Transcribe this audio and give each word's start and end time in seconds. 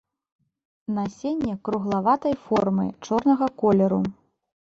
Насенне 0.95 1.53
круглаватай 1.69 2.35
формы, 2.45 2.87
чорнага 3.09 3.51
колеру. 3.65 4.01